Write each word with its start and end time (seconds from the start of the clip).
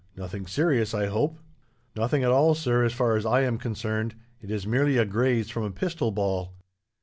Nothing 0.15 0.47
serious, 0.47 0.95
I 0.95 1.05
hope?" 1.05 1.37
"Nothing 1.95 2.23
at 2.23 2.31
all, 2.31 2.55
sir, 2.55 2.83
as 2.83 2.91
far 2.91 3.15
as 3.17 3.23
I 3.23 3.41
am 3.41 3.59
concerned. 3.59 4.15
It 4.41 4.49
is 4.49 4.65
merely 4.65 4.97
a 4.97 5.05
graze 5.05 5.51
from 5.51 5.61
a 5.63 5.69
pistol 5.69 6.09
ball." 6.09 6.53